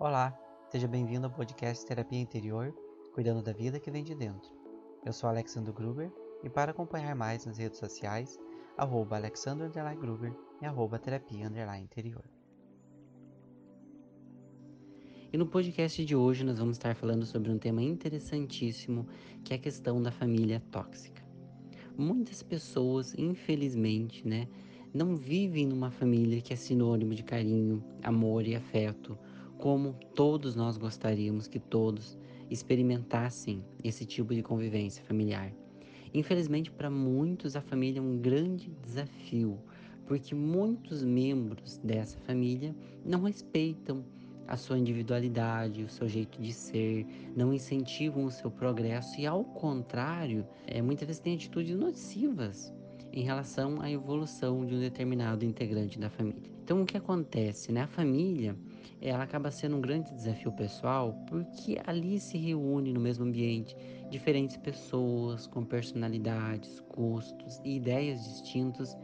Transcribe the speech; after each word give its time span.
Olá, 0.00 0.32
seja 0.70 0.86
bem-vindo 0.86 1.26
ao 1.26 1.32
podcast 1.32 1.84
Terapia 1.84 2.20
Interior, 2.20 2.72
cuidando 3.12 3.42
da 3.42 3.52
vida 3.52 3.80
que 3.80 3.90
vem 3.90 4.04
de 4.04 4.14
dentro. 4.14 4.48
Eu 5.04 5.12
sou 5.12 5.28
Alexandre 5.28 5.72
Gruber 5.72 6.08
e 6.44 6.48
para 6.48 6.70
acompanhar 6.70 7.16
mais 7.16 7.44
nas 7.44 7.58
redes 7.58 7.80
sociais, 7.80 8.38
arroba 8.76 9.16
Alexandre 9.16 9.68
Gruber 9.96 10.32
e 10.62 10.66
arroba 10.66 11.00
Terapia 11.00 11.50
Interior. 11.82 12.22
E 15.32 15.36
no 15.36 15.48
podcast 15.48 16.04
de 16.04 16.14
hoje 16.14 16.44
nós 16.44 16.60
vamos 16.60 16.76
estar 16.76 16.94
falando 16.94 17.26
sobre 17.26 17.50
um 17.50 17.58
tema 17.58 17.82
interessantíssimo, 17.82 19.04
que 19.42 19.52
é 19.52 19.56
a 19.56 19.60
questão 19.60 20.00
da 20.00 20.12
família 20.12 20.62
tóxica. 20.70 21.26
Muitas 21.96 22.40
pessoas, 22.40 23.16
infelizmente, 23.18 24.24
né, 24.24 24.46
não 24.94 25.16
vivem 25.16 25.66
numa 25.66 25.90
família 25.90 26.40
que 26.40 26.52
é 26.52 26.56
sinônimo 26.56 27.16
de 27.16 27.24
carinho, 27.24 27.84
amor 28.00 28.46
e 28.46 28.54
afeto, 28.54 29.18
como 29.58 29.94
todos 30.14 30.54
nós 30.54 30.78
gostaríamos 30.78 31.48
que 31.48 31.58
todos 31.58 32.16
experimentassem 32.48 33.62
esse 33.84 34.06
tipo 34.06 34.34
de 34.34 34.42
convivência 34.42 35.04
familiar. 35.04 35.52
Infelizmente, 36.14 36.70
para 36.70 36.88
muitos, 36.88 37.56
a 37.56 37.60
família 37.60 37.98
é 37.98 38.02
um 38.02 38.16
grande 38.16 38.70
desafio, 38.82 39.58
porque 40.06 40.34
muitos 40.34 41.02
membros 41.02 41.76
dessa 41.78 42.18
família 42.20 42.74
não 43.04 43.22
respeitam 43.22 44.02
a 44.46 44.56
sua 44.56 44.78
individualidade, 44.78 45.84
o 45.84 45.90
seu 45.90 46.08
jeito 46.08 46.40
de 46.40 46.52
ser, 46.54 47.06
não 47.36 47.52
incentivam 47.52 48.24
o 48.24 48.30
seu 48.30 48.50
progresso 48.50 49.20
e, 49.20 49.26
ao 49.26 49.44
contrário, 49.44 50.46
é, 50.66 50.80
muitas 50.80 51.06
vezes 51.06 51.20
têm 51.20 51.34
atitudes 51.34 51.76
nocivas 51.76 52.72
em 53.12 53.22
relação 53.22 53.82
à 53.82 53.90
evolução 53.90 54.64
de 54.64 54.74
um 54.74 54.80
determinado 54.80 55.44
integrante 55.44 55.98
da 55.98 56.08
família. 56.08 56.50
Então, 56.64 56.80
o 56.80 56.86
que 56.86 56.96
acontece? 56.96 57.70
Né? 57.72 57.82
A 57.82 57.86
família 57.86 58.56
ela 59.00 59.22
acaba 59.22 59.50
sendo 59.50 59.76
um 59.76 59.80
grande 59.80 60.12
desafio 60.12 60.50
pessoal 60.52 61.14
porque 61.28 61.78
ali 61.86 62.18
se 62.18 62.36
reúne 62.36 62.92
no 62.92 63.00
mesmo 63.00 63.24
ambiente 63.24 63.76
diferentes 64.10 64.56
pessoas 64.56 65.46
com 65.46 65.64
personalidades, 65.64 66.82
gostos 66.94 67.60
e 67.64 67.76
ideias 67.76 68.22
distintos 68.24 68.96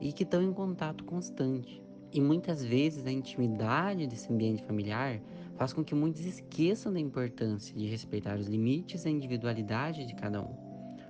e 0.00 0.12
que 0.12 0.24
estão 0.24 0.42
em 0.42 0.52
contato 0.52 1.04
constante. 1.04 1.82
E 2.12 2.20
muitas 2.20 2.64
vezes 2.64 3.06
a 3.06 3.10
intimidade 3.10 4.06
desse 4.06 4.32
ambiente 4.32 4.62
familiar 4.64 5.20
faz 5.56 5.72
com 5.72 5.84
que 5.84 5.94
muitos 5.94 6.24
esqueçam 6.24 6.92
da 6.92 7.00
importância 7.00 7.76
de 7.76 7.86
respeitar 7.86 8.38
os 8.38 8.46
limites 8.46 9.04
e 9.04 9.08
a 9.08 9.10
individualidade 9.10 10.06
de 10.06 10.14
cada 10.14 10.42
um, 10.42 10.54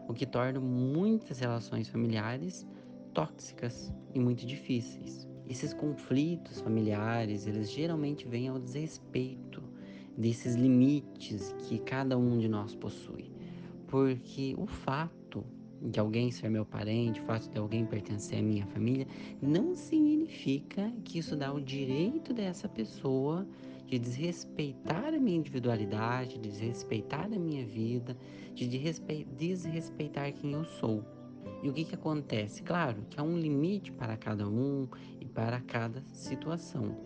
o 0.08 0.14
que 0.14 0.26
torna 0.26 0.60
muitas 0.60 1.38
relações 1.38 1.88
familiares 1.88 2.66
tóxicas 3.12 3.92
e 4.14 4.18
muito 4.18 4.46
difíceis. 4.46 5.25
Esses 5.48 5.72
conflitos 5.72 6.60
familiares, 6.60 7.46
eles 7.46 7.70
geralmente 7.70 8.26
vêm 8.26 8.48
ao 8.48 8.58
desrespeito 8.58 9.62
desses 10.16 10.54
limites 10.54 11.54
que 11.68 11.78
cada 11.78 12.16
um 12.18 12.38
de 12.38 12.48
nós 12.48 12.74
possui. 12.74 13.30
Porque 13.86 14.54
o 14.58 14.66
fato 14.66 15.44
de 15.80 16.00
alguém 16.00 16.30
ser 16.30 16.48
meu 16.48 16.64
parente, 16.64 17.20
o 17.20 17.24
fato 17.24 17.48
de 17.48 17.58
alguém 17.58 17.84
pertencer 17.84 18.38
à 18.38 18.42
minha 18.42 18.66
família, 18.66 19.06
não 19.40 19.74
significa 19.74 20.92
que 21.04 21.18
isso 21.18 21.36
dá 21.36 21.52
o 21.52 21.60
direito 21.60 22.32
dessa 22.32 22.68
pessoa 22.68 23.46
de 23.86 23.98
desrespeitar 23.98 25.14
a 25.14 25.18
minha 25.18 25.36
individualidade, 25.36 26.38
de 26.38 26.48
desrespeitar 26.48 27.26
a 27.26 27.38
minha 27.38 27.64
vida, 27.64 28.16
de 28.54 28.66
desrespeitar 28.66 30.32
quem 30.32 30.52
eu 30.52 30.64
sou. 30.64 31.04
E 31.62 31.68
o 31.68 31.72
que, 31.72 31.84
que 31.84 31.94
acontece? 31.94 32.62
Claro 32.62 33.02
que 33.08 33.18
há 33.18 33.22
um 33.22 33.38
limite 33.38 33.90
para 33.92 34.16
cada 34.16 34.48
um 34.48 34.88
e 35.20 35.24
para 35.24 35.60
cada 35.60 36.02
situação. 36.12 36.96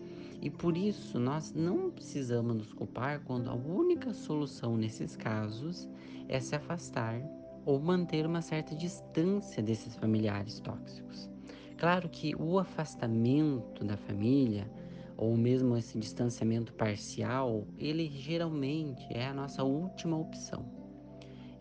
E 0.41 0.49
por 0.49 0.75
isso 0.75 1.19
nós 1.19 1.53
não 1.53 1.91
precisamos 1.91 2.55
nos 2.55 2.73
culpar 2.73 3.21
quando 3.21 3.49
a 3.49 3.53
única 3.53 4.13
solução 4.13 4.75
nesses 4.75 5.15
casos 5.15 5.87
é 6.27 6.39
se 6.39 6.55
afastar 6.55 7.21
ou 7.65 7.79
manter 7.79 8.25
uma 8.25 8.41
certa 8.41 8.75
distância 8.75 9.61
desses 9.61 9.95
familiares 9.95 10.59
tóxicos. 10.59 11.29
Claro 11.77 12.09
que 12.09 12.35
o 12.35 12.59
afastamento 12.59 13.83
da 13.83 13.97
família, 13.97 14.69
ou 15.17 15.35
mesmo 15.37 15.77
esse 15.77 15.97
distanciamento 15.97 16.73
parcial, 16.73 17.67
ele 17.77 18.09
geralmente 18.09 19.05
é 19.11 19.27
a 19.27 19.33
nossa 19.33 19.63
última 19.63 20.17
opção. 20.17 20.80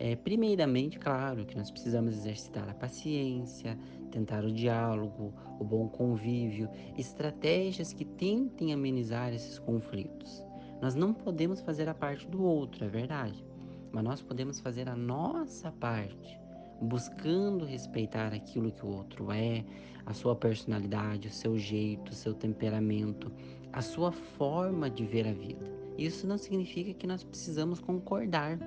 É, 0.03 0.17
primeiramente, 0.17 0.99
claro 0.99 1.45
que 1.45 1.55
nós 1.55 1.71
precisamos 1.71 2.15
exercitar 2.15 2.67
a 2.71 2.73
paciência, 2.73 3.79
tentar 4.11 4.47
o 4.47 4.51
diálogo, 4.51 5.35
o 5.59 5.65
bom 5.65 5.89
convívio, 5.89 6.71
estratégias 6.97 7.93
que 7.93 8.07
tentem 8.07 8.73
amenizar 8.73 9.35
esses 9.35 9.59
conflitos. 9.59 10.43
Nós 10.81 10.95
não 10.95 11.13
podemos 11.13 11.61
fazer 11.61 11.87
a 11.87 11.93
parte 11.93 12.27
do 12.27 12.43
outro, 12.43 12.83
é 12.83 12.89
verdade, 12.89 13.45
mas 13.93 14.03
nós 14.03 14.23
podemos 14.23 14.59
fazer 14.59 14.89
a 14.89 14.97
nossa 14.97 15.71
parte, 15.71 16.41
buscando 16.81 17.67
respeitar 17.67 18.33
aquilo 18.33 18.73
que 18.73 18.87
o 18.87 18.89
outro 18.89 19.31
é, 19.31 19.63
a 20.07 20.15
sua 20.15 20.35
personalidade, 20.35 21.29
o 21.29 21.31
seu 21.31 21.59
jeito, 21.59 22.13
o 22.13 22.15
seu 22.15 22.33
temperamento, 22.33 23.31
a 23.71 23.83
sua 23.83 24.11
forma 24.11 24.89
de 24.89 25.05
ver 25.05 25.29
a 25.29 25.33
vida. 25.35 25.71
Isso 25.99 26.27
não 26.27 26.39
significa 26.39 26.95
que 26.95 27.07
nós 27.07 27.23
precisamos 27.23 27.81
concordar 27.81 28.59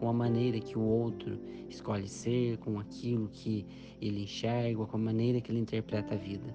com 0.00 0.08
a 0.08 0.12
maneira 0.12 0.58
que 0.58 0.76
o 0.76 0.82
outro 0.82 1.38
escolhe 1.68 2.08
ser, 2.08 2.56
com 2.58 2.80
aquilo 2.80 3.28
que 3.28 3.64
ele 4.00 4.24
enxerga, 4.24 4.84
com 4.84 4.96
a 4.96 5.00
maneira 5.00 5.40
que 5.40 5.52
ele 5.52 5.60
interpreta 5.60 6.14
a 6.14 6.18
vida. 6.18 6.52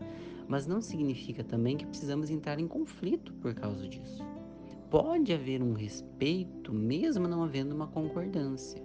Mas 0.48 0.68
não 0.68 0.82
significa 0.82 1.44
também 1.44 1.78
que 1.78 1.86
precisamos 1.86 2.30
entrar 2.30 2.60
em 2.60 2.68
conflito 2.68 3.32
por 3.36 3.54
causa 3.54 3.88
disso 3.88 4.26
pode 4.96 5.34
haver 5.34 5.62
um 5.62 5.74
respeito, 5.74 6.74
mesmo 6.74 7.28
não 7.28 7.44
havendo 7.44 7.76
uma 7.76 7.86
concordância. 7.86 8.82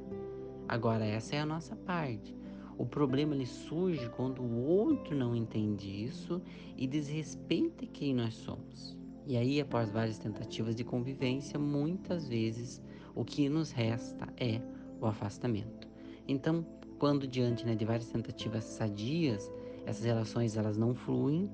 Agora, 0.68 1.04
essa 1.04 1.36
é 1.36 1.40
a 1.40 1.46
nossa 1.46 1.76
parte. 1.76 2.34
O 2.76 2.86
problema 2.86 3.34
ele 3.34 3.46
surge 3.46 4.08
quando 4.16 4.42
o 4.42 4.66
outro 4.66 5.14
não 5.14 5.36
entende 5.36 6.04
isso 6.04 6.42
e 6.76 6.86
desrespeita 6.86 7.86
quem 7.86 8.12
nós 8.14 8.34
somos. 8.34 8.99
E 9.26 9.36
aí, 9.36 9.60
após 9.60 9.90
várias 9.90 10.18
tentativas 10.18 10.74
de 10.74 10.84
convivência, 10.84 11.58
muitas 11.58 12.28
vezes 12.28 12.82
o 13.14 13.24
que 13.24 13.48
nos 13.48 13.70
resta 13.70 14.26
é 14.36 14.60
o 15.00 15.06
afastamento. 15.06 15.88
Então, 16.26 16.64
quando 16.98 17.26
diante 17.26 17.64
né, 17.64 17.74
de 17.74 17.84
várias 17.84 18.08
tentativas 18.08 18.64
sadias, 18.64 19.50
essas 19.86 20.04
relações 20.04 20.56
elas 20.56 20.76
não 20.76 20.94
fluem, 20.94 21.50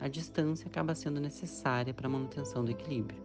a 0.00 0.08
distância 0.08 0.66
acaba 0.66 0.94
sendo 0.94 1.20
necessária 1.20 1.92
para 1.92 2.06
a 2.06 2.10
manutenção 2.10 2.64
do 2.64 2.70
equilíbrio. 2.70 3.20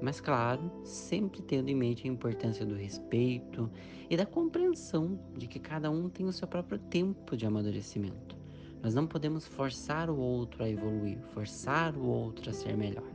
Mas, 0.00 0.20
claro, 0.20 0.70
sempre 0.84 1.40
tendo 1.42 1.68
em 1.68 1.74
mente 1.74 2.06
a 2.06 2.10
importância 2.10 2.66
do 2.66 2.74
respeito 2.74 3.70
e 4.10 4.16
da 4.16 4.26
compreensão 4.26 5.18
de 5.36 5.46
que 5.46 5.58
cada 5.58 5.90
um 5.90 6.08
tem 6.08 6.26
o 6.26 6.32
seu 6.32 6.46
próprio 6.46 6.78
tempo 6.78 7.36
de 7.36 7.46
amadurecimento. 7.46 8.35
Nós 8.82 8.94
não 8.94 9.06
podemos 9.06 9.46
forçar 9.46 10.08
o 10.10 10.16
outro 10.16 10.62
a 10.62 10.68
evoluir, 10.68 11.18
forçar 11.34 11.96
o 11.96 12.06
outro 12.06 12.50
a 12.50 12.52
ser 12.52 12.76
melhor. 12.76 13.10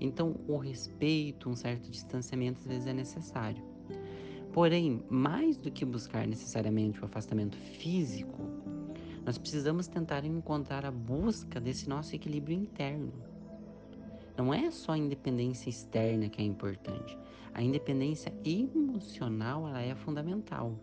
Então, 0.00 0.34
o 0.48 0.56
respeito, 0.56 1.48
um 1.48 1.54
certo 1.54 1.90
distanciamento 1.90 2.60
às 2.60 2.66
vezes 2.66 2.86
é 2.86 2.92
necessário. 2.92 3.62
Porém, 4.52 5.02
mais 5.08 5.56
do 5.56 5.70
que 5.70 5.84
buscar 5.84 6.26
necessariamente 6.26 7.00
o 7.00 7.04
afastamento 7.04 7.56
físico, 7.56 8.40
nós 9.24 9.38
precisamos 9.38 9.86
tentar 9.86 10.24
encontrar 10.24 10.84
a 10.84 10.90
busca 10.90 11.60
desse 11.60 11.88
nosso 11.88 12.14
equilíbrio 12.14 12.56
interno 12.56 13.12
não 14.36 14.52
é 14.52 14.70
só 14.70 14.92
a 14.92 14.98
independência 14.98 15.68
externa 15.68 16.28
que 16.28 16.40
é 16.40 16.44
importante. 16.44 17.18
A 17.54 17.62
independência 17.62 18.32
emocional 18.44 19.68
ela 19.68 19.80
é 19.82 19.94
fundamental. 19.94 20.78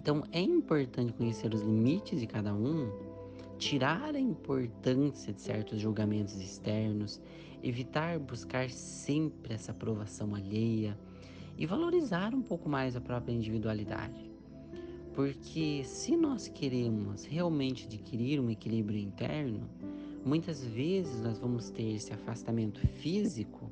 Então 0.00 0.22
é 0.32 0.40
importante 0.40 1.12
conhecer 1.12 1.52
os 1.52 1.60
limites 1.60 2.20
de 2.20 2.26
cada 2.26 2.54
um, 2.54 2.90
tirar 3.58 4.14
a 4.14 4.20
importância 4.20 5.32
de 5.32 5.40
certos 5.40 5.80
julgamentos 5.80 6.40
externos, 6.40 7.20
evitar 7.62 8.18
buscar 8.18 8.70
sempre 8.70 9.54
essa 9.54 9.72
aprovação 9.72 10.34
alheia 10.34 10.98
e 11.56 11.66
valorizar 11.66 12.34
um 12.34 12.42
pouco 12.42 12.68
mais 12.68 12.96
a 12.96 13.00
própria 13.00 13.32
individualidade. 13.32 14.30
Porque 15.14 15.82
se 15.84 16.16
nós 16.16 16.48
queremos 16.48 17.24
realmente 17.24 17.86
adquirir 17.86 18.40
um 18.40 18.50
equilíbrio 18.50 18.98
interno, 18.98 19.68
Muitas 20.24 20.64
vezes 20.64 21.20
nós 21.20 21.38
vamos 21.38 21.68
ter 21.68 21.96
esse 21.96 22.10
afastamento 22.10 22.80
físico, 22.80 23.70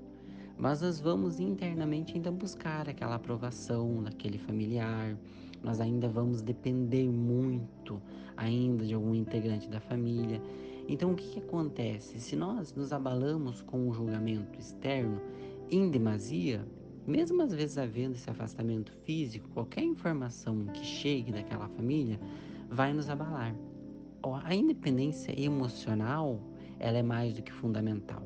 mas 0.59 0.83
nós 0.83 1.01
vamos 1.01 1.41
internamente 1.41 2.15
ainda 2.15 2.31
buscar 2.31 2.91
aquela 2.91 3.15
aprovação 3.15 4.03
daquele 4.03 4.37
familiar. 4.37 5.17
Nós 5.63 5.81
ainda 5.81 6.11
vamos 6.11 6.43
depender 6.43 7.09
muito 7.09 8.03
ainda 8.37 8.85
de 8.85 8.95
algum 8.95 9.15
integrante 9.15 9.69
da 9.69 9.81
família. 9.81 10.41
Então 10.89 11.13
o 11.13 11.15
que, 11.15 11.29
que 11.29 11.39
acontece? 11.39 12.19
Se 12.19 12.37
nós 12.37 12.75
nos 12.75 12.93
abalamos 12.93 13.63
com 13.63 13.89
o 13.89 13.93
julgamento 13.93 14.59
externo 14.59 15.21
em 15.71 15.91
demasia, 15.91 16.67
mesmo 17.07 17.43
às 17.43 17.53
vezes 17.53 17.79
havendo 17.79 18.15
esse 18.15 18.29
afastamento 18.29 18.93
físico, 19.05 19.49
qualquer 19.51 19.83
informação 19.83 20.67
que 20.67 20.85
chegue 20.85 21.33
daquela 21.33 21.69
família 21.69 22.21
vai 22.69 22.93
nos 22.93 23.09
abalar 23.09 23.55
a 24.45 24.55
independência 24.55 25.39
emocional 25.39 26.41
ela 26.79 26.99
é 26.99 27.03
mais 27.03 27.35
do 27.35 27.43
que 27.43 27.53
fundamental. 27.53 28.23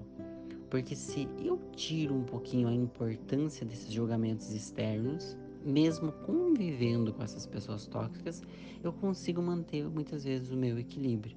Porque 0.71 0.95
se 0.95 1.29
eu 1.43 1.59
tiro 1.75 2.15
um 2.15 2.25
pouquinho 2.25 2.69
a 2.69 2.75
importância 2.75 3.65
desses 3.65 3.93
julgamentos 3.93 4.53
externos, 4.53 5.37
mesmo 5.67 6.13
convivendo 6.13 7.13
com 7.13 7.23
essas 7.23 7.45
pessoas 7.45 7.87
tóxicas, 7.87 8.43
eu 8.83 8.93
consigo 8.93 9.43
manter 9.43 9.85
muitas 9.89 10.25
vezes 10.25 10.51
o 10.51 10.57
meu 10.57 10.79
equilíbrio. 10.79 11.37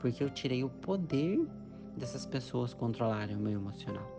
Porque 0.00 0.22
eu 0.24 0.30
tirei 0.30 0.64
o 0.64 0.68
poder 0.68 1.46
dessas 1.96 2.26
pessoas 2.26 2.74
controlarem 2.74 3.36
o 3.36 3.40
meu 3.40 3.52
emocional. 3.52 4.18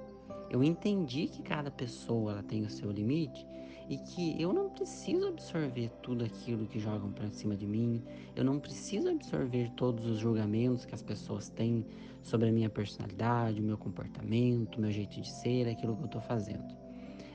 Eu 0.50 0.64
entendi 0.64 1.28
que 1.28 1.42
cada 1.42 1.70
pessoa 1.70 2.32
ela 2.32 2.44
tem 2.44 2.64
o 2.64 2.70
seu 2.70 2.92
limite 2.92 3.46
e 3.90 3.98
que 3.98 4.42
eu 4.42 4.54
não 4.54 4.70
preciso 4.70 5.28
absorver 5.28 5.90
tudo 6.02 6.24
aquilo 6.24 6.66
que 6.66 6.80
jogam 6.80 7.12
para 7.12 7.30
cima 7.30 7.56
de 7.56 7.68
mim. 7.68 8.02
Eu 8.36 8.46
não 8.46 8.58
preciso 8.58 9.10
absorver 9.10 9.70
todos 9.76 10.06
os 10.06 10.18
julgamentos 10.18 10.86
que 10.86 10.96
as 10.96 11.02
pessoas 11.02 11.50
têm 11.50 11.86
sobre 12.22 12.48
a 12.48 12.52
minha 12.52 12.70
personalidade, 12.70 13.60
o 13.60 13.64
meu 13.64 13.78
comportamento, 13.78 14.78
o 14.78 14.82
meu 14.82 14.92
jeito 14.92 15.20
de 15.20 15.30
ser, 15.30 15.68
aquilo 15.68 15.96
que 15.96 16.04
eu 16.04 16.06
estou 16.06 16.22
fazendo. 16.22 16.91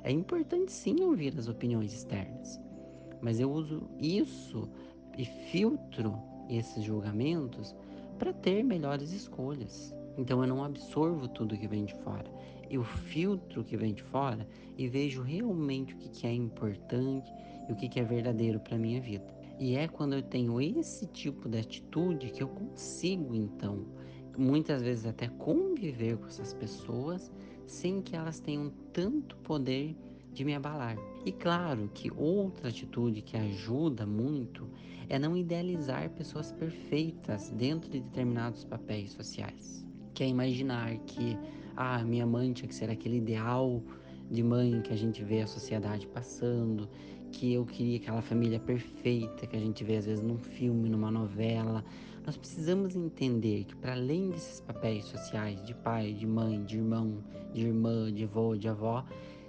É 0.06 0.12
importante 0.12 0.70
sim 0.70 1.02
ouvir 1.02 1.36
as 1.36 1.48
opiniões 1.48 1.92
externas, 1.92 2.60
mas 3.20 3.40
eu 3.40 3.50
uso 3.50 3.90
isso 3.98 4.70
e 5.18 5.24
filtro 5.24 6.16
esses 6.48 6.84
julgamentos 6.84 7.74
para 8.16 8.32
ter 8.32 8.62
melhores 8.62 9.10
escolhas. 9.10 9.92
Então 10.16 10.40
eu 10.40 10.46
não 10.46 10.62
absorvo 10.62 11.26
tudo 11.26 11.58
que 11.58 11.66
vem 11.66 11.84
de 11.84 11.94
fora. 12.04 12.30
Eu 12.70 12.84
filtro 12.84 13.62
o 13.62 13.64
que 13.64 13.76
vem 13.76 13.92
de 13.92 14.04
fora 14.04 14.46
e 14.78 14.86
vejo 14.86 15.22
realmente 15.22 15.92
o 15.92 15.98
que, 15.98 16.24
é 16.24 16.32
importante 16.32 17.28
e 17.68 17.72
o 17.72 17.74
que, 17.74 17.98
é 17.98 18.04
verdadeiro 18.04 18.60
para 18.60 18.78
minha 18.78 19.00
vida. 19.00 19.26
E 19.58 19.74
é 19.74 19.88
quando 19.88 20.12
eu 20.12 20.22
tenho 20.22 20.60
esse 20.60 21.08
tipo 21.08 21.48
de 21.48 21.58
atitude 21.58 22.30
que 22.30 22.44
eu 22.44 22.48
consigo, 22.48 23.34
então, 23.34 23.84
muitas 24.38 24.82
vezes 24.82 25.04
até 25.04 25.26
conviver 25.26 26.16
com 26.16 26.28
essas 26.28 26.54
pessoas 26.54 27.32
sem 27.66 28.00
que 28.00 28.14
elas 28.14 28.40
tenham 28.40 28.70
tanto 28.92 29.36
poder 29.38 29.96
de 30.32 30.44
me 30.44 30.54
abalar. 30.54 30.96
E 31.24 31.32
claro 31.32 31.90
que 31.92 32.10
outra 32.16 32.68
atitude 32.68 33.22
que 33.22 33.36
ajuda 33.36 34.06
muito 34.06 34.68
é 35.08 35.18
não 35.18 35.36
idealizar 35.36 36.10
pessoas 36.10 36.52
perfeitas 36.52 37.50
dentro 37.50 37.90
de 37.90 38.00
determinados 38.00 38.64
papéis 38.64 39.12
sociais 39.12 39.86
que 40.16 40.24
é 40.24 40.28
imaginar 40.28 40.96
que 41.06 41.38
ah, 41.76 42.02
minha 42.02 42.26
mãe 42.26 42.50
tinha 42.54 42.66
que 42.66 42.74
ser 42.74 42.88
aquele 42.88 43.18
ideal 43.18 43.82
de 44.30 44.42
mãe 44.42 44.80
que 44.80 44.90
a 44.90 44.96
gente 44.96 45.22
vê 45.22 45.42
a 45.42 45.46
sociedade 45.46 46.06
passando, 46.06 46.88
que 47.30 47.52
eu 47.52 47.66
queria 47.66 47.98
aquela 47.98 48.22
família 48.22 48.58
perfeita 48.58 49.46
que 49.46 49.54
a 49.54 49.60
gente 49.60 49.84
vê 49.84 49.98
às 49.98 50.06
vezes 50.06 50.24
num 50.24 50.38
filme, 50.38 50.88
numa 50.88 51.10
novela. 51.10 51.84
Nós 52.26 52.36
precisamos 52.36 52.96
entender 52.96 53.62
que 53.66 53.76
para 53.76 53.92
além 53.92 54.30
desses 54.30 54.58
papéis 54.58 55.04
sociais 55.04 55.64
de 55.64 55.72
pai, 55.72 56.12
de 56.12 56.26
mãe, 56.26 56.64
de 56.64 56.76
irmão, 56.76 57.22
de 57.54 57.64
irmã, 57.64 58.12
de 58.12 58.24
avô, 58.24 58.56
de 58.56 58.68
avó, 58.68 59.06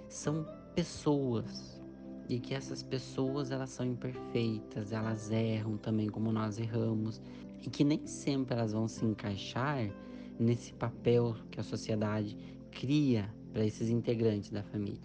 são 0.08 0.46
pessoas 0.76 1.82
e 2.28 2.38
que 2.38 2.54
essas 2.54 2.80
pessoas 2.80 3.50
elas 3.50 3.70
são 3.70 3.84
imperfeitas, 3.84 4.92
elas 4.92 5.28
erram 5.32 5.76
também 5.76 6.08
como 6.08 6.30
nós 6.30 6.56
erramos 6.56 7.20
e 7.66 7.68
que 7.68 7.82
nem 7.82 8.06
sempre 8.06 8.54
elas 8.54 8.72
vão 8.72 8.86
se 8.86 9.04
encaixar 9.04 9.90
nesse 10.38 10.72
papel 10.72 11.34
que 11.50 11.58
a 11.58 11.64
sociedade 11.64 12.36
cria 12.70 13.28
para 13.52 13.66
esses 13.66 13.88
integrantes 13.90 14.50
da 14.50 14.62
família. 14.62 15.00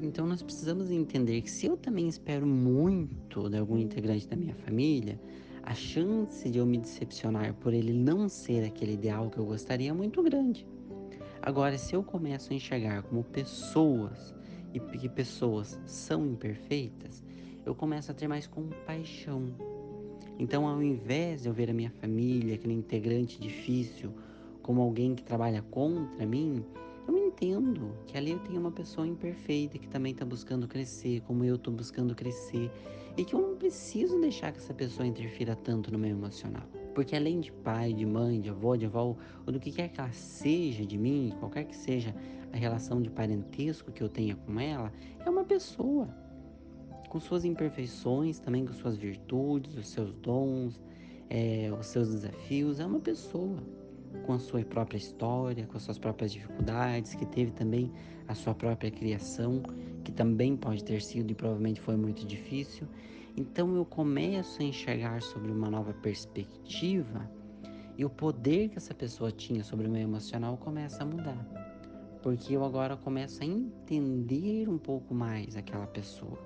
Então 0.00 0.26
nós 0.26 0.42
precisamos 0.42 0.90
entender 0.90 1.42
que 1.42 1.50
se 1.50 1.66
eu 1.66 1.76
também 1.76 2.08
espero 2.08 2.46
muito 2.46 3.50
de 3.50 3.58
algum 3.58 3.76
integrante 3.76 4.26
da 4.26 4.36
minha 4.36 4.54
família, 4.54 5.20
a 5.66 5.74
chance 5.74 6.48
de 6.50 6.58
eu 6.58 6.66
me 6.66 6.76
decepcionar 6.76 7.54
por 7.54 7.72
ele 7.72 7.92
não 7.92 8.28
ser 8.28 8.64
aquele 8.64 8.92
ideal 8.92 9.30
que 9.30 9.38
eu 9.38 9.46
gostaria 9.46 9.90
é 9.90 9.92
muito 9.94 10.22
grande. 10.22 10.66
Agora, 11.40 11.78
se 11.78 11.94
eu 11.94 12.02
começo 12.02 12.52
a 12.52 12.56
enxergar 12.56 13.02
como 13.02 13.24
pessoas 13.24 14.34
e 14.74 14.80
que 14.80 15.08
pessoas 15.08 15.80
são 15.86 16.26
imperfeitas, 16.26 17.24
eu 17.64 17.74
começo 17.74 18.10
a 18.10 18.14
ter 18.14 18.28
mais 18.28 18.46
compaixão. 18.46 19.54
Então, 20.38 20.66
ao 20.66 20.82
invés 20.82 21.42
de 21.42 21.48
eu 21.48 21.54
ver 21.54 21.70
a 21.70 21.74
minha 21.74 21.90
família, 21.90 22.56
aquele 22.56 22.74
integrante 22.74 23.40
difícil, 23.40 24.12
como 24.60 24.82
alguém 24.82 25.14
que 25.14 25.22
trabalha 25.22 25.62
contra 25.62 26.26
mim, 26.26 26.62
entendo 27.34 27.92
que 28.06 28.16
ali 28.16 28.30
eu 28.30 28.38
tenho 28.38 28.60
uma 28.60 28.70
pessoa 28.70 29.06
imperfeita 29.06 29.78
que 29.78 29.88
também 29.88 30.12
está 30.12 30.24
buscando 30.24 30.68
crescer, 30.68 31.20
como 31.22 31.44
eu 31.44 31.56
estou 31.56 31.74
buscando 31.74 32.14
crescer, 32.14 32.70
e 33.16 33.24
que 33.24 33.34
eu 33.34 33.40
não 33.40 33.56
preciso 33.56 34.20
deixar 34.20 34.52
que 34.52 34.58
essa 34.58 34.72
pessoa 34.72 35.06
interfira 35.06 35.56
tanto 35.56 35.92
no 35.92 35.98
meu 35.98 36.10
emocional. 36.10 36.62
Porque 36.94 37.16
além 37.16 37.40
de 37.40 37.50
pai, 37.50 37.92
de 37.92 38.06
mãe, 38.06 38.40
de 38.40 38.50
avó, 38.50 38.76
de 38.76 38.86
avó, 38.86 39.16
ou 39.44 39.52
do 39.52 39.58
que 39.58 39.72
quer 39.72 39.88
que 39.88 40.00
ela 40.00 40.12
seja 40.12 40.86
de 40.86 40.96
mim, 40.96 41.32
qualquer 41.40 41.64
que 41.64 41.76
seja 41.76 42.14
a 42.52 42.56
relação 42.56 43.02
de 43.02 43.10
parentesco 43.10 43.90
que 43.90 44.02
eu 44.02 44.08
tenha 44.08 44.36
com 44.36 44.60
ela, 44.60 44.92
é 45.24 45.28
uma 45.28 45.44
pessoa. 45.44 46.08
Com 47.08 47.18
suas 47.18 47.44
imperfeições, 47.44 48.38
também 48.38 48.64
com 48.64 48.72
suas 48.72 48.96
virtudes, 48.96 49.76
os 49.76 49.88
seus 49.88 50.14
dons, 50.14 50.80
é, 51.28 51.70
os 51.78 51.86
seus 51.86 52.10
desafios, 52.10 52.78
é 52.78 52.86
uma 52.86 53.00
pessoa 53.00 53.60
com 54.24 54.32
a 54.32 54.38
sua 54.38 54.64
própria 54.64 54.98
história, 54.98 55.66
com 55.66 55.76
as 55.76 55.82
suas 55.82 55.98
próprias 55.98 56.32
dificuldades, 56.32 57.14
que 57.14 57.26
teve 57.26 57.50
também 57.52 57.92
a 58.28 58.34
sua 58.34 58.54
própria 58.54 58.90
criação, 58.90 59.62
que 60.02 60.12
também 60.12 60.56
pode 60.56 60.84
ter 60.84 61.02
sido 61.02 61.30
e 61.30 61.34
provavelmente 61.34 61.80
foi 61.80 61.96
muito 61.96 62.26
difícil. 62.26 62.86
Então 63.36 63.74
eu 63.74 63.84
começo 63.84 64.62
a 64.62 64.64
enxergar 64.64 65.20
sobre 65.22 65.50
uma 65.50 65.68
nova 65.68 65.92
perspectiva 65.92 67.28
e 67.96 68.04
o 68.04 68.10
poder 68.10 68.68
que 68.68 68.78
essa 68.78 68.94
pessoa 68.94 69.30
tinha 69.30 69.62
sobre 69.64 69.86
o 69.86 69.90
meu 69.90 70.02
emocional 70.02 70.56
começa 70.56 71.02
a 71.02 71.06
mudar. 71.06 71.44
Porque 72.22 72.56
eu 72.56 72.64
agora 72.64 72.96
começo 72.96 73.42
a 73.42 73.46
entender 73.46 74.68
um 74.68 74.78
pouco 74.78 75.14
mais 75.14 75.56
aquela 75.56 75.86
pessoa, 75.86 76.38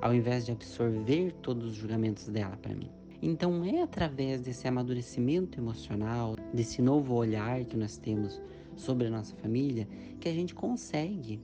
ao 0.00 0.14
invés 0.14 0.46
de 0.46 0.52
absorver 0.52 1.32
todos 1.42 1.64
os 1.66 1.74
julgamentos 1.74 2.28
dela 2.28 2.56
para 2.56 2.74
mim. 2.74 2.90
Então 3.22 3.64
é 3.64 3.82
através 3.82 4.42
desse 4.42 4.68
amadurecimento 4.68 5.58
emocional, 5.58 6.35
desse 6.56 6.80
novo 6.80 7.14
olhar 7.14 7.64
que 7.66 7.76
nós 7.76 7.98
temos 7.98 8.40
sobre 8.74 9.06
a 9.06 9.10
nossa 9.10 9.36
família, 9.36 9.86
que 10.18 10.28
a 10.28 10.32
gente 10.32 10.54
consegue 10.54 11.40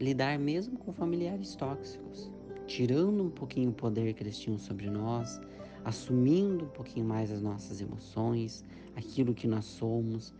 lidar 0.00 0.38
mesmo 0.38 0.78
com 0.78 0.92
familiares 0.92 1.54
tóxicos, 1.56 2.30
tirando 2.66 3.24
um 3.24 3.30
pouquinho 3.30 3.70
o 3.70 3.74
poder 3.74 4.14
que 4.14 4.22
eles 4.22 4.38
tinham 4.38 4.56
sobre 4.56 4.88
nós, 4.88 5.40
assumindo 5.84 6.64
um 6.64 6.68
pouquinho 6.68 7.04
mais 7.04 7.30
as 7.30 7.42
nossas 7.42 7.80
emoções, 7.80 8.64
aquilo 8.94 9.34
que 9.34 9.48
nós 9.48 9.64
somos 9.64 10.32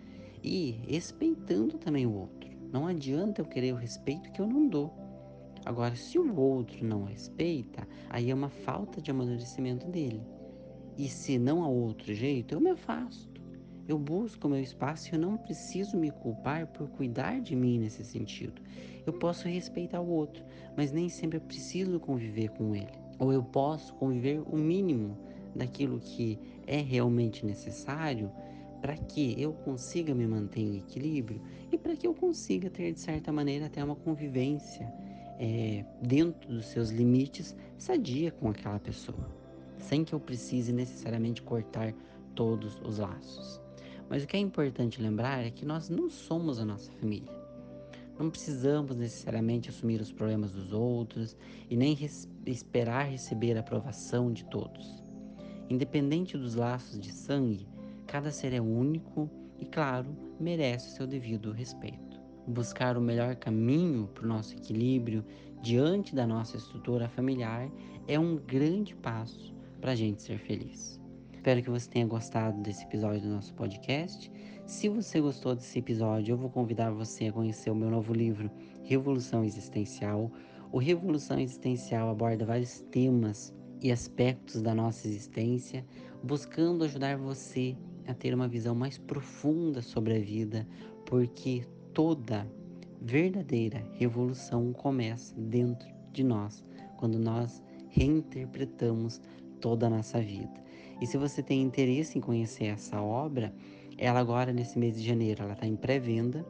e 0.42 0.70
respeitando 0.86 1.76
também 1.76 2.06
o 2.06 2.14
outro. 2.14 2.50
Não 2.72 2.86
adianta 2.86 3.40
eu 3.40 3.44
querer 3.44 3.72
o 3.72 3.76
respeito 3.76 4.30
que 4.32 4.40
eu 4.40 4.46
não 4.46 4.68
dou. 4.68 4.92
Agora, 5.64 5.94
se 5.94 6.18
o 6.18 6.36
outro 6.36 6.84
não 6.84 7.04
respeita, 7.04 7.86
aí 8.08 8.30
é 8.30 8.34
uma 8.34 8.48
falta 8.48 9.00
de 9.00 9.10
amadurecimento 9.10 9.86
dele. 9.86 10.22
E 10.96 11.08
se 11.08 11.38
não 11.38 11.62
há 11.62 11.68
outro 11.68 12.14
jeito, 12.14 12.54
eu 12.54 12.60
me 12.60 12.70
afasto. 12.70 13.31
Eu 13.88 13.98
busco 13.98 14.48
meu 14.48 14.60
espaço 14.60 15.08
e 15.08 15.14
eu 15.14 15.18
não 15.18 15.36
preciso 15.36 15.96
me 15.96 16.10
culpar 16.10 16.66
por 16.68 16.88
cuidar 16.90 17.40
de 17.40 17.56
mim 17.56 17.78
nesse 17.78 18.04
sentido. 18.04 18.62
Eu 19.06 19.12
posso 19.12 19.48
respeitar 19.48 20.00
o 20.00 20.08
outro, 20.08 20.44
mas 20.76 20.92
nem 20.92 21.08
sempre 21.08 21.38
eu 21.38 21.42
preciso 21.42 21.98
conviver 21.98 22.50
com 22.50 22.74
ele. 22.74 22.92
Ou 23.18 23.32
eu 23.32 23.42
posso 23.42 23.94
conviver 23.94 24.40
o 24.40 24.56
mínimo 24.56 25.18
daquilo 25.54 25.98
que 25.98 26.38
é 26.66 26.80
realmente 26.80 27.44
necessário 27.44 28.30
para 28.80 28.96
que 28.96 29.40
eu 29.40 29.52
consiga 29.52 30.14
me 30.14 30.26
manter 30.26 30.60
em 30.60 30.78
equilíbrio 30.78 31.40
e 31.70 31.78
para 31.78 31.96
que 31.96 32.06
eu 32.06 32.14
consiga 32.14 32.70
ter, 32.70 32.92
de 32.92 33.00
certa 33.00 33.32
maneira, 33.32 33.66
até 33.66 33.82
uma 33.82 33.94
convivência 33.96 34.92
é, 35.38 35.84
dentro 36.00 36.48
dos 36.48 36.66
seus 36.66 36.90
limites 36.90 37.56
sadia 37.76 38.30
com 38.30 38.48
aquela 38.48 38.78
pessoa 38.78 39.42
sem 39.82 40.04
que 40.04 40.12
eu 40.12 40.20
precise 40.20 40.72
necessariamente 40.72 41.42
cortar 41.42 41.92
todos 42.34 42.80
os 42.82 42.98
laços. 42.98 43.61
Mas 44.12 44.24
o 44.24 44.26
que 44.26 44.36
é 44.36 44.40
importante 44.40 45.00
lembrar 45.00 45.42
é 45.42 45.50
que 45.50 45.64
nós 45.64 45.88
não 45.88 46.10
somos 46.10 46.60
a 46.60 46.66
nossa 46.66 46.92
família. 47.00 47.32
Não 48.18 48.28
precisamos 48.28 48.94
necessariamente 48.94 49.70
assumir 49.70 50.02
os 50.02 50.12
problemas 50.12 50.52
dos 50.52 50.70
outros 50.70 51.34
e 51.70 51.74
nem 51.78 51.94
res 51.94 52.28
esperar 52.44 53.04
receber 53.04 53.56
a 53.56 53.60
aprovação 53.60 54.30
de 54.30 54.44
todos. 54.44 55.02
Independente 55.70 56.36
dos 56.36 56.56
laços 56.56 57.00
de 57.00 57.10
sangue, 57.10 57.66
cada 58.06 58.30
ser 58.30 58.52
é 58.52 58.60
único 58.60 59.30
e, 59.58 59.64
claro, 59.64 60.14
merece 60.38 60.90
o 60.90 60.92
seu 60.92 61.06
devido 61.06 61.50
respeito. 61.50 62.20
Buscar 62.46 62.98
o 62.98 63.00
melhor 63.00 63.34
caminho 63.36 64.08
para 64.08 64.26
o 64.26 64.28
nosso 64.28 64.52
equilíbrio 64.52 65.24
diante 65.62 66.14
da 66.14 66.26
nossa 66.26 66.58
estrutura 66.58 67.08
familiar 67.08 67.66
é 68.06 68.18
um 68.18 68.36
grande 68.36 68.94
passo 68.94 69.54
para 69.80 69.92
a 69.92 69.96
gente 69.96 70.20
ser 70.20 70.36
feliz. 70.36 71.01
Espero 71.42 71.60
que 71.60 71.70
você 71.70 71.90
tenha 71.90 72.06
gostado 72.06 72.62
desse 72.62 72.84
episódio 72.84 73.22
do 73.22 73.30
nosso 73.30 73.52
podcast. 73.54 74.30
Se 74.64 74.88
você 74.88 75.20
gostou 75.20 75.56
desse 75.56 75.76
episódio, 75.76 76.34
eu 76.34 76.36
vou 76.36 76.48
convidar 76.48 76.92
você 76.92 77.26
a 77.26 77.32
conhecer 77.32 77.68
o 77.68 77.74
meu 77.74 77.90
novo 77.90 78.14
livro, 78.14 78.48
Revolução 78.84 79.42
Existencial. 79.42 80.30
O 80.70 80.78
Revolução 80.78 81.40
Existencial 81.40 82.08
aborda 82.08 82.46
vários 82.46 82.78
temas 82.92 83.52
e 83.80 83.90
aspectos 83.90 84.62
da 84.62 84.72
nossa 84.72 85.08
existência, 85.08 85.84
buscando 86.22 86.84
ajudar 86.84 87.16
você 87.16 87.76
a 88.06 88.14
ter 88.14 88.32
uma 88.32 88.46
visão 88.46 88.76
mais 88.76 88.96
profunda 88.96 89.82
sobre 89.82 90.14
a 90.14 90.20
vida, 90.20 90.64
porque 91.06 91.66
toda 91.92 92.48
verdadeira 93.00 93.84
revolução 93.94 94.72
começa 94.72 95.34
dentro 95.36 95.88
de 96.12 96.22
nós, 96.22 96.64
quando 96.98 97.18
nós 97.18 97.60
reinterpretamos 97.88 99.20
toda 99.60 99.88
a 99.88 99.90
nossa 99.90 100.20
vida. 100.20 100.61
E 101.02 101.06
se 101.06 101.18
você 101.18 101.42
tem 101.42 101.60
interesse 101.60 102.16
em 102.16 102.20
conhecer 102.20 102.66
essa 102.66 103.02
obra, 103.02 103.52
ela 103.98 104.20
agora 104.20 104.52
nesse 104.52 104.78
mês 104.78 104.94
de 104.94 105.04
janeiro, 105.04 105.42
ela 105.42 105.54
está 105.54 105.66
em 105.66 105.74
pré-venda. 105.74 106.46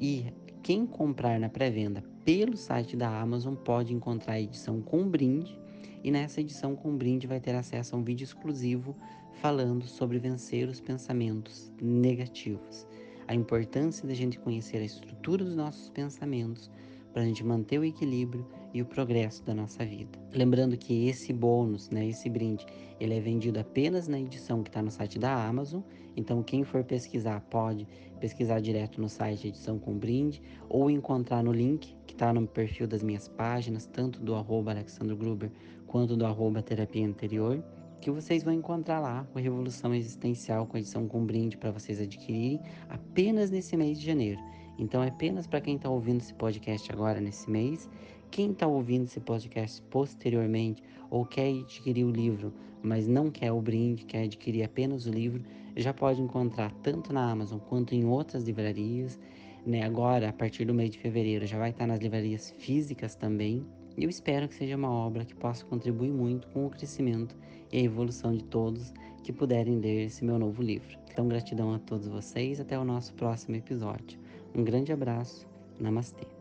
E 0.00 0.32
quem 0.62 0.86
comprar 0.86 1.38
na 1.38 1.50
pré-venda 1.50 2.02
pelo 2.24 2.56
site 2.56 2.96
da 2.96 3.20
Amazon 3.20 3.54
pode 3.54 3.92
encontrar 3.92 4.32
a 4.32 4.40
edição 4.40 4.80
com 4.80 5.06
brinde. 5.06 5.54
E 6.02 6.10
nessa 6.10 6.40
edição 6.40 6.74
com 6.74 6.96
brinde 6.96 7.26
vai 7.26 7.40
ter 7.40 7.54
acesso 7.54 7.94
a 7.94 7.98
um 7.98 8.02
vídeo 8.02 8.24
exclusivo 8.24 8.96
falando 9.34 9.86
sobre 9.86 10.18
vencer 10.18 10.66
os 10.66 10.80
pensamentos 10.80 11.70
negativos, 11.78 12.86
a 13.28 13.34
importância 13.34 14.08
da 14.08 14.14
gente 14.14 14.38
conhecer 14.38 14.78
a 14.78 14.84
estrutura 14.84 15.44
dos 15.44 15.54
nossos 15.54 15.90
pensamentos 15.90 16.70
para 17.12 17.22
a 17.22 17.24
gente 17.24 17.44
manter 17.44 17.78
o 17.78 17.84
equilíbrio 17.84 18.46
e 18.72 18.80
o 18.80 18.86
progresso 18.86 19.44
da 19.44 19.54
nossa 19.54 19.84
vida. 19.84 20.18
Lembrando 20.32 20.76
que 20.76 21.08
esse 21.08 21.32
bônus, 21.32 21.90
né, 21.90 22.06
esse 22.08 22.28
brinde, 22.28 22.66
ele 22.98 23.14
é 23.14 23.20
vendido 23.20 23.58
apenas 23.58 24.06
na 24.06 24.20
edição 24.20 24.62
que 24.62 24.68
está 24.68 24.82
no 24.82 24.90
site 24.90 25.18
da 25.18 25.46
Amazon. 25.46 25.80
Então, 26.16 26.42
quem 26.42 26.64
for 26.64 26.84
pesquisar 26.84 27.40
pode 27.42 27.86
pesquisar 28.20 28.60
direto 28.60 29.00
no 29.00 29.08
site 29.08 29.48
edição 29.48 29.78
com 29.78 29.96
brinde 29.96 30.42
ou 30.68 30.90
encontrar 30.90 31.42
no 31.42 31.52
link 31.52 31.96
que 32.06 32.12
está 32.12 32.32
no 32.32 32.46
perfil 32.46 32.86
das 32.86 33.02
minhas 33.02 33.28
páginas, 33.28 33.86
tanto 33.86 34.20
do 34.20 34.34
arroba 34.34 34.70
Alexandre 34.70 35.16
Gruber 35.16 35.50
quanto 35.86 36.16
do 36.16 36.26
arroba 36.26 36.62
terapia 36.62 37.06
anterior 37.06 37.62
que 38.00 38.10
vocês 38.10 38.42
vão 38.42 38.54
encontrar 38.54 38.98
lá 38.98 39.26
o 39.34 39.38
Revolução 39.38 39.94
Existencial 39.94 40.66
com 40.66 40.78
edição 40.78 41.06
com 41.06 41.24
brinde 41.24 41.56
para 41.56 41.70
vocês 41.70 42.00
adquirirem 42.00 42.60
apenas 42.88 43.50
nesse 43.50 43.76
mês 43.76 44.00
de 44.00 44.06
janeiro. 44.06 44.40
Então 44.80 45.02
é 45.04 45.08
apenas 45.08 45.46
para 45.46 45.60
quem 45.60 45.76
está 45.76 45.90
ouvindo 45.90 46.22
esse 46.22 46.32
podcast 46.32 46.90
agora 46.90 47.20
nesse 47.20 47.50
mês. 47.50 47.86
Quem 48.30 48.52
está 48.52 48.66
ouvindo 48.66 49.04
esse 49.04 49.20
podcast 49.20 49.82
posteriormente 49.82 50.82
ou 51.10 51.26
quer 51.26 51.50
adquirir 51.50 52.04
o 52.04 52.10
livro, 52.10 52.50
mas 52.82 53.06
não 53.06 53.30
quer 53.30 53.52
o 53.52 53.60
brinde, 53.60 54.06
quer 54.06 54.22
adquirir 54.22 54.62
apenas 54.62 55.04
o 55.04 55.10
livro, 55.10 55.42
já 55.76 55.92
pode 55.92 56.22
encontrar 56.22 56.72
tanto 56.82 57.12
na 57.12 57.30
Amazon 57.30 57.58
quanto 57.58 57.94
em 57.94 58.06
outras 58.06 58.44
livrarias. 58.44 59.20
Né? 59.66 59.82
Agora, 59.82 60.30
a 60.30 60.32
partir 60.32 60.64
do 60.64 60.72
mês 60.72 60.88
de 60.88 60.98
fevereiro, 60.98 61.46
já 61.46 61.58
vai 61.58 61.70
estar 61.70 61.86
nas 61.86 62.00
livrarias 62.00 62.50
físicas 62.52 63.14
também. 63.14 63.66
E 63.98 64.04
eu 64.04 64.08
espero 64.08 64.48
que 64.48 64.54
seja 64.54 64.76
uma 64.76 64.90
obra 64.90 65.26
que 65.26 65.34
possa 65.34 65.62
contribuir 65.66 66.10
muito 66.10 66.48
com 66.48 66.64
o 66.64 66.70
crescimento 66.70 67.36
e 67.70 67.76
a 67.76 67.82
evolução 67.82 68.32
de 68.34 68.44
todos 68.44 68.94
que 69.22 69.30
puderem 69.30 69.78
ler 69.78 70.06
esse 70.06 70.24
meu 70.24 70.38
novo 70.38 70.62
livro. 70.62 70.98
Então, 71.12 71.28
gratidão 71.28 71.74
a 71.74 71.78
todos 71.78 72.08
vocês. 72.08 72.60
Até 72.60 72.78
o 72.78 72.84
nosso 72.84 73.12
próximo 73.12 73.56
episódio. 73.56 74.19
Um 74.54 74.64
grande 74.64 74.92
abraço. 74.92 75.46
Namastê. 75.78 76.39